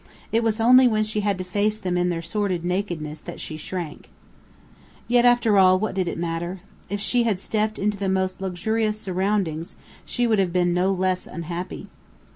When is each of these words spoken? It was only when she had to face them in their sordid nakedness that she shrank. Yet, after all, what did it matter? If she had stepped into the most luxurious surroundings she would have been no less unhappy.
It 0.31 0.41
was 0.41 0.59
only 0.59 0.87
when 0.87 1.03
she 1.03 1.19
had 1.19 1.37
to 1.37 1.43
face 1.43 1.77
them 1.77 1.95
in 1.95 2.09
their 2.09 2.23
sordid 2.23 2.65
nakedness 2.65 3.21
that 3.21 3.39
she 3.39 3.55
shrank. 3.55 4.09
Yet, 5.07 5.25
after 5.25 5.59
all, 5.59 5.77
what 5.77 5.93
did 5.93 6.07
it 6.07 6.17
matter? 6.17 6.61
If 6.89 6.99
she 6.99 7.21
had 7.21 7.39
stepped 7.39 7.77
into 7.77 7.97
the 7.99 8.09
most 8.09 8.41
luxurious 8.41 8.99
surroundings 8.99 9.75
she 10.03 10.25
would 10.25 10.39
have 10.39 10.51
been 10.51 10.73
no 10.73 10.91
less 10.91 11.27
unhappy. 11.27 11.85